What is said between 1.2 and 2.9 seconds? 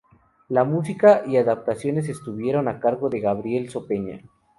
y adaptaciones estuvieron a